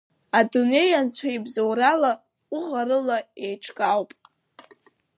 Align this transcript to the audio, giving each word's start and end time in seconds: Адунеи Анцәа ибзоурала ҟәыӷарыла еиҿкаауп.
Адунеи 0.39 0.91
Анцәа 0.99 1.29
ибзоурала 1.35 2.11
ҟәыӷарыла 2.49 3.17
еиҿкаауп. 3.45 4.11